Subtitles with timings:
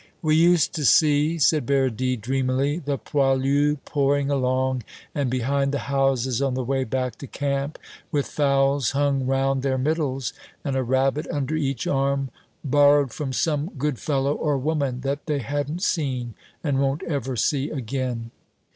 [0.23, 4.81] "We used to see," said Paradis dreamily, "the poilus pouring along
[5.13, 7.77] and behind the houses on the way back to camp
[8.11, 10.33] with fowls hung round their middles,
[10.65, 12.31] and a rabbit under each arm,
[12.65, 16.33] borrowed from some good fellow or woman that they hadn't seen
[16.63, 18.31] and won't ever see again."